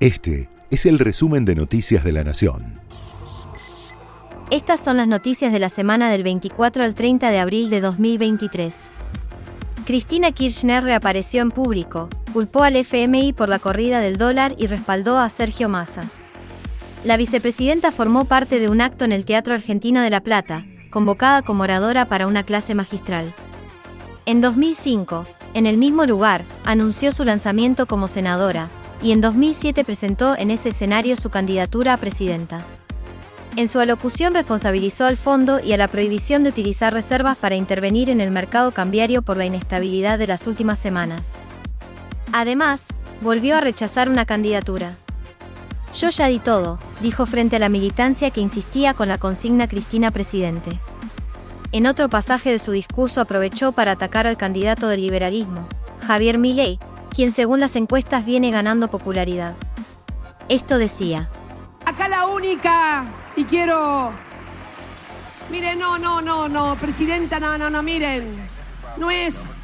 [0.00, 2.80] Este es el resumen de Noticias de la Nación.
[4.50, 8.74] Estas son las noticias de la semana del 24 al 30 de abril de 2023.
[9.84, 15.18] Cristina Kirchner reapareció en público, culpó al FMI por la corrida del dólar y respaldó
[15.18, 16.08] a Sergio Massa.
[17.04, 21.42] La vicepresidenta formó parte de un acto en el Teatro Argentino de La Plata, convocada
[21.42, 23.34] como oradora para una clase magistral.
[24.24, 28.70] En 2005, en el mismo lugar, anunció su lanzamiento como senadora,
[29.02, 32.62] y en 2007 presentó en ese escenario su candidatura a presidenta.
[33.56, 38.08] En su alocución responsabilizó al fondo y a la prohibición de utilizar reservas para intervenir
[38.08, 41.32] en el mercado cambiario por la inestabilidad de las últimas semanas.
[42.32, 42.88] Además,
[43.20, 44.94] volvió a rechazar una candidatura.
[45.96, 50.12] Yo ya di todo, dijo frente a la militancia que insistía con la consigna Cristina
[50.12, 50.78] presidente.
[51.72, 55.66] En otro pasaje de su discurso aprovechó para atacar al candidato del liberalismo,
[56.06, 56.78] Javier Milei,
[57.10, 59.54] quien según las encuestas viene ganando popularidad.
[60.48, 61.28] Esto decía.
[61.84, 63.04] Acá la única,
[63.36, 64.10] y quiero...
[65.50, 68.36] Miren, no, no, no, no, presidenta, no, no, no, miren.
[68.96, 69.56] No es...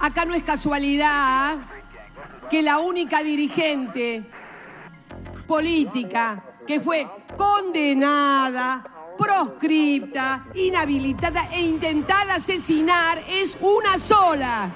[0.00, 1.58] Acá no es casualidad
[2.50, 4.24] que la única dirigente
[5.46, 7.06] política que fue
[7.36, 8.84] condenada,
[9.16, 14.70] proscripta, inhabilitada e intentada asesinar es una sola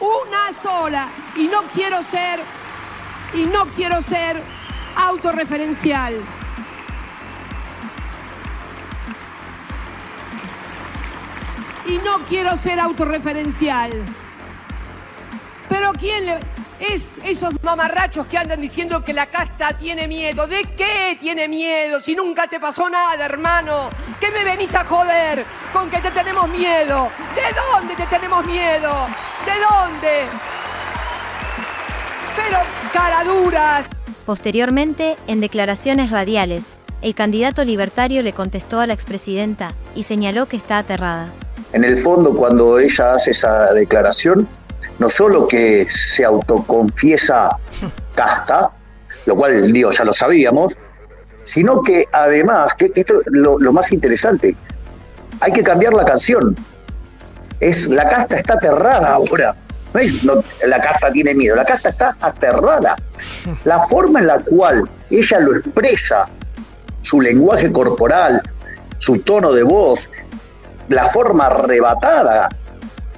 [0.00, 1.08] una sola.
[1.36, 2.40] Y no quiero ser,
[3.34, 4.42] y no quiero ser
[4.96, 6.14] autorreferencial.
[11.86, 13.92] Y no quiero ser autorreferencial.
[15.68, 16.38] Pero ¿quién.
[16.80, 20.46] Es esos mamarrachos que andan diciendo que la casta tiene miedo.
[20.46, 22.00] ¿De qué tiene miedo?
[22.00, 23.90] Si nunca te pasó nada, hermano.
[24.18, 27.10] ¿Qué me venís a joder con que te tenemos miedo?
[27.34, 27.42] ¿De
[27.74, 29.08] dónde te tenemos miedo?
[29.44, 30.26] ¿De dónde?
[32.36, 32.58] Pero
[32.92, 33.86] caraduras.
[34.26, 40.56] Posteriormente, en declaraciones radiales, el candidato libertario le contestó a la expresidenta y señaló que
[40.56, 41.28] está aterrada.
[41.72, 44.46] En el fondo, cuando ella hace esa declaración,
[44.98, 47.56] no solo que se autoconfiesa
[48.14, 48.70] casta,
[49.26, 50.76] lo cual, digo, ya lo sabíamos,
[51.42, 54.54] sino que además, que esto es lo, más interesante,
[55.40, 56.54] hay que cambiar la canción.
[57.60, 59.54] Es la casta está aterrada ahora.
[60.66, 62.96] La casta tiene miedo, la casta está aterrada.
[63.64, 66.28] La forma en la cual ella lo expresa,
[67.00, 68.40] su lenguaje corporal,
[68.98, 70.08] su tono de voz,
[70.88, 72.48] la forma arrebatada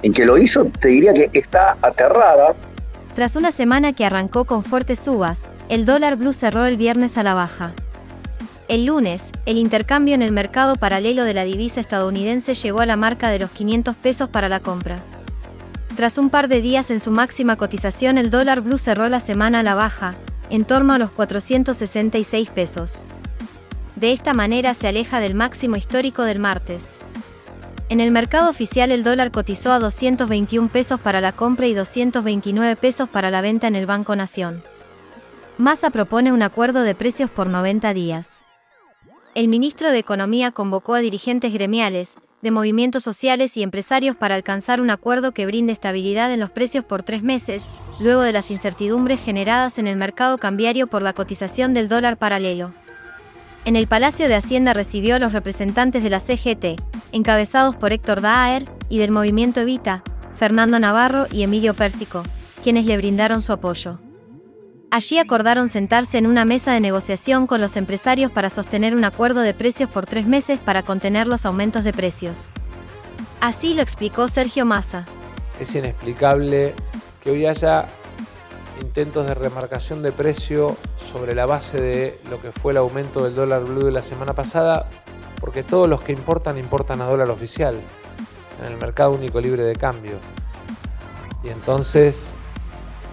[0.01, 2.55] en que lo hizo, te diría que está aterrada.
[3.15, 7.23] Tras una semana que arrancó con fuertes subas, el dólar blue cerró el viernes a
[7.23, 7.73] la baja.
[8.69, 12.95] El lunes, el intercambio en el mercado paralelo de la divisa estadounidense llegó a la
[12.95, 15.03] marca de los 500 pesos para la compra.
[15.97, 19.59] Tras un par de días en su máxima cotización, el dólar blue cerró la semana
[19.59, 20.15] a la baja,
[20.49, 23.05] en torno a los 466 pesos.
[23.97, 26.99] De esta manera se aleja del máximo histórico del martes.
[27.89, 32.77] En el mercado oficial el dólar cotizó a 221 pesos para la compra y 229
[32.77, 34.63] pesos para la venta en el Banco Nación.
[35.57, 38.42] Massa propone un acuerdo de precios por 90 días.
[39.35, 44.79] El ministro de Economía convocó a dirigentes gremiales, de movimientos sociales y empresarios para alcanzar
[44.79, 47.63] un acuerdo que brinde estabilidad en los precios por tres meses,
[47.99, 52.73] luego de las incertidumbres generadas en el mercado cambiario por la cotización del dólar paralelo.
[53.65, 56.79] En el Palacio de Hacienda recibió a los representantes de la CGT,
[57.11, 60.03] encabezados por Héctor Daer, y del movimiento Evita,
[60.35, 62.21] Fernando Navarro y Emilio Pérsico,
[62.61, 63.97] quienes le brindaron su apoyo.
[64.93, 69.39] Allí acordaron sentarse en una mesa de negociación con los empresarios para sostener un acuerdo
[69.39, 72.51] de precios por tres meses para contener los aumentos de precios.
[73.41, 75.07] Así lo explicó Sergio Massa.
[75.59, 76.75] Es inexplicable
[77.23, 77.87] que hoy haya
[78.81, 80.77] intentos de remarcación de precio
[81.11, 84.33] sobre la base de lo que fue el aumento del dólar blue de la semana
[84.33, 84.87] pasada,
[85.41, 87.79] porque todos los que importan importan a dólar oficial
[88.59, 90.19] en el mercado único libre de cambio.
[91.43, 92.35] Y entonces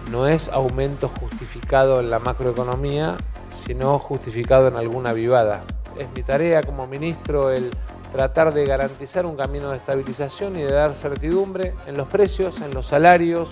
[0.09, 3.17] no es aumento justificado en la macroeconomía,
[3.65, 5.63] sino justificado en alguna vivada.
[5.97, 7.69] Es mi tarea como ministro el
[8.11, 12.73] tratar de garantizar un camino de estabilización y de dar certidumbre en los precios, en
[12.73, 13.49] los salarios,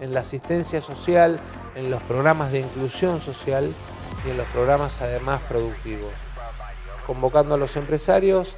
[0.00, 1.38] en la asistencia social,
[1.74, 3.70] en los programas de inclusión social
[4.26, 6.10] y en los programas además productivos,
[7.06, 8.56] convocando a los empresarios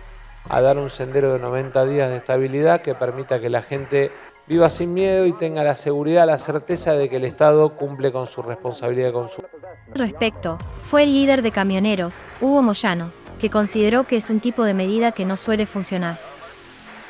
[0.48, 4.10] a dar un sendero de 90 días de estabilidad que permita que la gente
[4.46, 8.26] viva sin miedo y tenga la seguridad, la certeza de que el Estado cumple con
[8.26, 9.48] su responsabilidad de consumo.
[9.94, 13.10] Respecto, fue el líder de camioneros, Hugo Moyano,
[13.40, 16.18] que consideró que es un tipo de medida que no suele funcionar.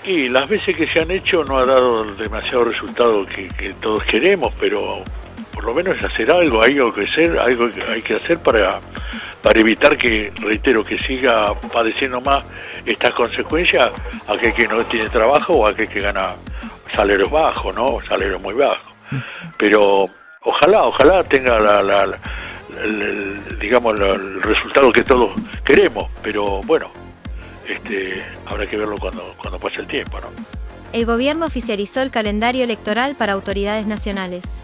[0.05, 4.02] Y las veces que se han hecho no ha dado demasiado resultado que, que todos
[4.05, 5.05] queremos, pero
[5.52, 8.81] por lo menos hacer algo, hay algo que hacer, algo que hay que hacer para,
[9.43, 12.44] para evitar que, reitero, que siga padeciendo más
[12.85, 13.90] estas consecuencias
[14.26, 16.35] aquel que no tiene trabajo o aquel que gana
[16.94, 18.00] salarios bajos, ¿no?
[18.06, 18.93] Salarios muy bajos.
[19.56, 20.09] Pero
[20.43, 22.19] ojalá, ojalá tenga la,
[22.83, 25.33] el, digamos el resultado que todos
[25.65, 26.91] queremos, pero bueno,
[27.69, 30.29] este, habrá que verlo cuando, cuando pase el tiempo, ¿no?
[30.93, 34.61] El gobierno oficializó el calendario electoral para autoridades nacionales.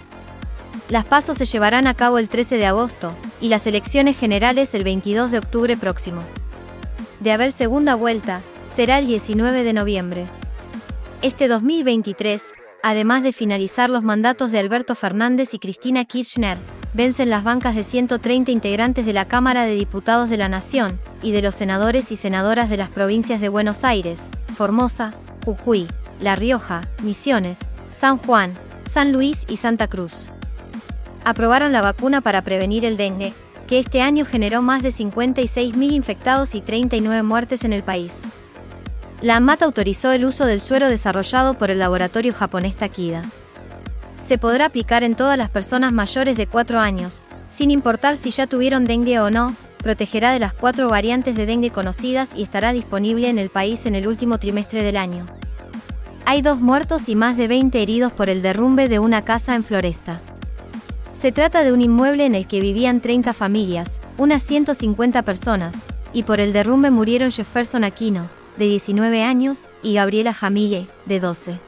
[0.91, 4.85] Las pasos se llevarán a cabo el 13 de agosto y las elecciones generales el
[4.85, 6.23] 22 de octubre próximo.
[7.21, 8.43] De haber segunda vuelta,
[8.75, 10.27] será el 19 de noviembre.
[11.21, 16.59] Este 2023, además de finalizar los mandatos de Alberto Fernández y Cristina Kirchner,
[16.95, 21.33] vencen las bancas de 130 integrantes de la Cámara de Diputados de la Nación y
[21.33, 25.13] de los senadores y senadoras de las provincias de Buenos Aires, Formosa,
[25.45, 25.89] Jujuy,
[26.21, 27.59] La Rioja, Misiones,
[27.91, 28.55] San Juan,
[28.89, 30.31] San Luis y Santa Cruz.
[31.25, 33.33] Aprobaron la vacuna para prevenir el dengue,
[33.67, 38.23] que este año generó más de 56.000 infectados y 39 muertes en el país.
[39.23, 43.23] La AMAT autorizó el uso del suero desarrollado por el laboratorio japonés Takida
[44.29, 48.47] se podrá aplicar en todas las personas mayores de 4 años, sin importar si ya
[48.47, 53.31] tuvieron dengue o no, protegerá de las cuatro variantes de dengue conocidas y estará disponible
[53.31, 55.27] en el país en el último trimestre del año.
[56.27, 59.65] Hay dos muertos y más de 20 heridos por el derrumbe de una casa en
[59.65, 60.21] Floresta.
[61.17, 65.75] Se trata de un inmueble en el que vivían 30 familias, unas 150 personas,
[66.13, 68.29] y por el derrumbe murieron Jefferson Aquino,
[68.59, 71.61] de 19 años, y Gabriela Jamille, de 12.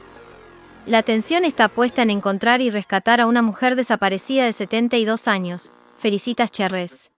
[0.85, 5.71] La atención está puesta en encontrar y rescatar a una mujer desaparecida de 72 años,
[5.97, 7.11] Felicitas Cherres.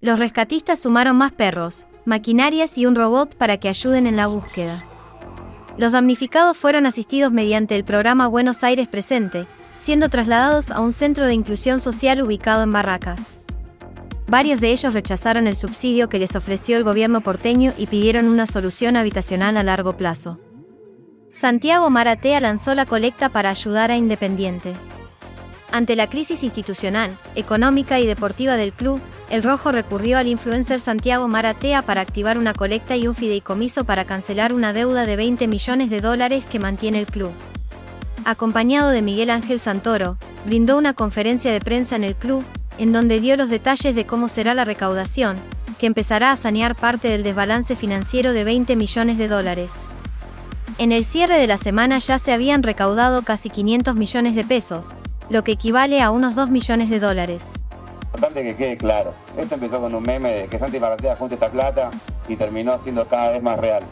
[0.00, 4.84] Los rescatistas sumaron más perros, maquinarias y un robot para que ayuden en la búsqueda.
[5.78, 9.46] Los damnificados fueron asistidos mediante el programa Buenos Aires Presente,
[9.78, 13.43] siendo trasladados a un centro de inclusión social ubicado en Barracas.
[14.26, 18.46] Varios de ellos rechazaron el subsidio que les ofreció el gobierno porteño y pidieron una
[18.46, 20.38] solución habitacional a largo plazo.
[21.32, 24.72] Santiago Maratea lanzó la colecta para ayudar a Independiente.
[25.72, 31.26] Ante la crisis institucional, económica y deportiva del club, el Rojo recurrió al influencer Santiago
[31.26, 35.90] Maratea para activar una colecta y un fideicomiso para cancelar una deuda de 20 millones
[35.90, 37.32] de dólares que mantiene el club.
[38.24, 40.16] Acompañado de Miguel Ángel Santoro,
[40.46, 42.44] brindó una conferencia de prensa en el club,
[42.78, 45.38] en donde dio los detalles de cómo será la recaudación,
[45.78, 49.72] que empezará a sanear parte del desbalance financiero de 20 millones de dólares.
[50.78, 54.94] En el cierre de la semana ya se habían recaudado casi 500 millones de pesos,
[55.30, 57.52] lo que equivale a unos 2 millones de dólares.
[58.02, 61.50] Importante que quede claro, esto empezó con un meme de que Santi Maratea junte esta
[61.50, 61.90] plata
[62.28, 63.84] y terminó siendo cada vez más real.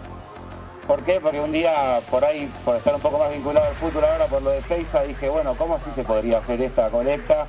[0.86, 1.20] ¿Por qué?
[1.20, 4.42] Porque un día por ahí, por estar un poco más vinculado al fútbol ahora por
[4.42, 7.48] lo de Seiza, dije, bueno, ¿cómo así se podría hacer esta colecta?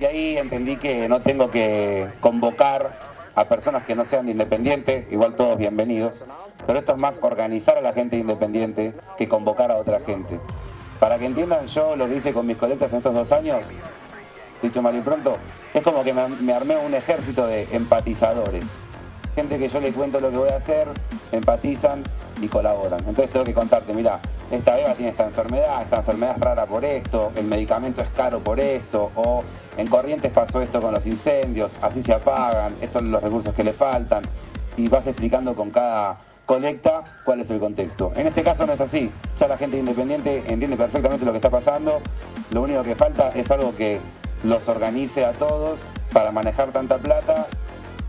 [0.00, 2.96] Y ahí entendí que no tengo que convocar
[3.34, 6.24] a personas que no sean de Independiente, igual todos bienvenidos,
[6.66, 10.38] pero esto es más organizar a la gente independiente que convocar a otra gente.
[11.00, 13.70] Para que entiendan yo lo que hice con mis colectas en estos dos años,
[14.62, 15.36] dicho mal y pronto,
[15.74, 18.78] es como que me, armé un ejército de empatizadores.
[19.34, 20.88] Gente que yo le cuento lo que voy a hacer,
[21.32, 22.04] empatizan
[22.40, 23.00] y colaboran.
[23.00, 24.20] Entonces tengo que contarte, mira,
[24.50, 28.40] esta beba tiene esta enfermedad, esta enfermedad es rara por esto, el medicamento es caro
[28.40, 29.44] por esto, o
[29.76, 33.64] en Corrientes pasó esto con los incendios, así se apagan, estos son los recursos que
[33.64, 34.22] le faltan,
[34.76, 38.12] y vas explicando con cada colecta cuál es el contexto.
[38.16, 41.50] En este caso no es así, ya la gente independiente entiende perfectamente lo que está
[41.50, 42.00] pasando,
[42.50, 44.00] lo único que falta es algo que
[44.44, 47.46] los organice a todos para manejar tanta plata.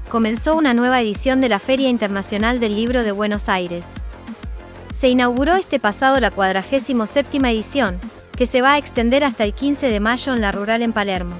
[0.10, 3.86] Comenzó una nueva edición de la Feria Internacional del Libro de Buenos Aires.
[5.00, 7.98] Se inauguró este pasado la 47 edición,
[8.36, 11.38] que se va a extender hasta el 15 de mayo en la rural en Palermo.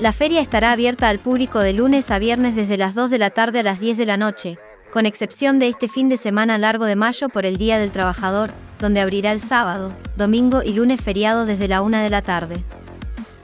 [0.00, 3.28] La feria estará abierta al público de lunes a viernes desde las 2 de la
[3.28, 4.56] tarde a las 10 de la noche,
[4.94, 8.52] con excepción de este fin de semana largo de mayo por el Día del Trabajador,
[8.78, 12.64] donde abrirá el sábado, domingo y lunes feriado desde la 1 de la tarde.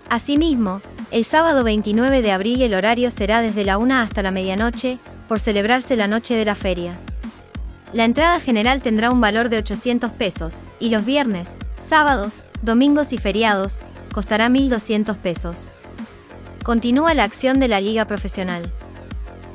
[0.08, 4.96] Asimismo, el sábado 29 de abril el horario será desde la 1 hasta la medianoche,
[5.28, 6.98] por celebrarse la noche de la feria.
[7.92, 13.18] La entrada general tendrá un valor de 800 pesos, y los viernes, sábados, domingos y
[13.18, 13.82] feriados,
[14.12, 15.73] costará 1.200 pesos.
[16.62, 18.62] Continúa la acción de la Liga Profesional.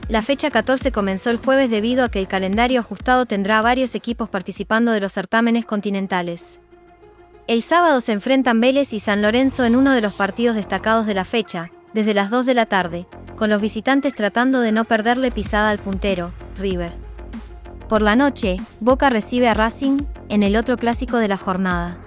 [0.10, 4.28] La fecha 14 comenzó el jueves debido a que el calendario ajustado tendrá varios equipos
[4.28, 6.60] participando de los certámenes continentales.
[7.48, 11.14] El sábado se enfrentan Vélez y San Lorenzo en uno de los partidos destacados de
[11.14, 15.32] la fecha, desde las 2 de la tarde, con los visitantes tratando de no perderle
[15.32, 17.05] pisada al puntero, River.
[17.88, 20.00] Por la noche, Boca recibe a Racing,
[20.30, 22.00] en el otro clásico de la jornada.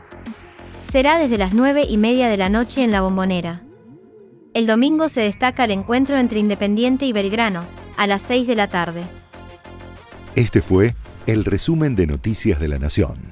[0.90, 3.62] será desde las 9 y media de la noche en la bombonera.
[4.54, 7.62] El domingo se destaca el encuentro entre Independiente y Belgrano,
[7.98, 9.02] a las 6 de la tarde.
[10.34, 10.94] Este fue
[11.26, 13.27] el resumen de Noticias de la Nación.